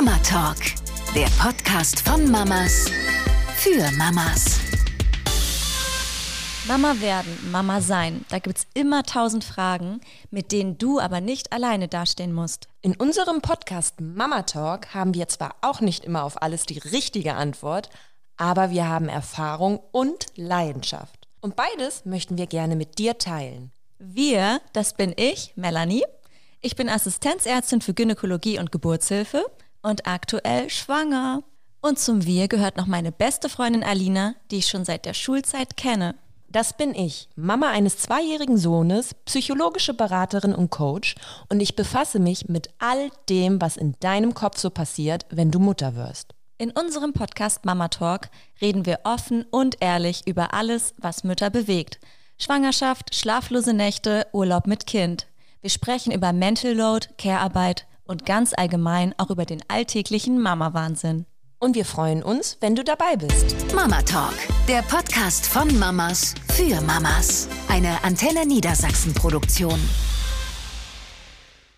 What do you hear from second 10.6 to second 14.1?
du aber nicht alleine dastehen musst. In unserem Podcast